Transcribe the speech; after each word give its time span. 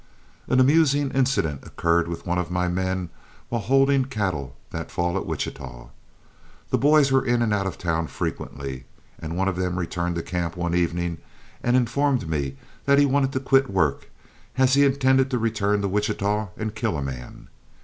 An 0.47 0.59
amusing 0.59 1.11
incident 1.11 1.61
occurred 1.63 2.07
with 2.07 2.25
one 2.25 2.39
of 2.39 2.49
my 2.49 2.67
men 2.67 3.09
while 3.49 3.61
holding 3.61 4.05
cattle 4.05 4.55
that 4.71 4.89
fall 4.89 5.15
at 5.15 5.27
Wichita. 5.27 5.89
The 6.71 6.77
boys 6.79 7.11
were 7.11 7.23
in 7.23 7.43
and 7.43 7.53
out 7.53 7.67
of 7.67 7.77
town 7.77 8.07
frequently, 8.07 8.85
and 9.19 9.37
one 9.37 9.47
of 9.47 9.57
them 9.57 9.77
returned 9.77 10.15
to 10.15 10.23
camp 10.23 10.57
one 10.57 10.73
evening 10.73 11.19
and 11.61 11.75
informed 11.75 12.27
me 12.27 12.55
that 12.85 12.97
he 12.97 13.05
wanted 13.05 13.31
to 13.33 13.39
quit 13.39 13.69
work, 13.69 14.09
as 14.57 14.73
he 14.73 14.85
intended 14.85 15.29
to 15.29 15.37
return 15.37 15.83
to 15.83 15.87
Wichita 15.87 16.47
and 16.57 16.73
kill 16.73 16.97
a 16.97 17.03
man. 17.03 17.47